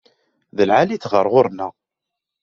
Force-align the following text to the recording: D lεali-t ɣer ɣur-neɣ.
D 0.55 0.57
lεali-t 0.67 1.05
ɣer 1.11 1.25
ɣur-neɣ. 1.33 1.73